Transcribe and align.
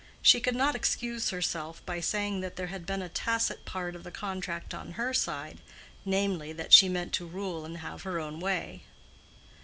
She 0.23 0.39
could 0.39 0.55
not 0.55 0.73
excuse 0.73 1.29
herself 1.29 1.85
by 1.85 1.99
saying 1.99 2.39
that 2.41 2.55
there 2.55 2.65
had 2.73 2.87
been 2.87 3.03
a 3.03 3.07
tacit 3.09 3.65
part 3.65 3.95
of 3.95 4.03
the 4.03 4.09
contract 4.09 4.73
on 4.73 4.93
her 4.93 5.13
side—namely, 5.13 6.53
that 6.53 6.73
she 6.73 6.89
meant 6.89 7.13
to 7.13 7.27
rule 7.27 7.65
and 7.65 7.77
have 7.77 8.01
her 8.01 8.19
own 8.19 8.39
way. 8.39 8.81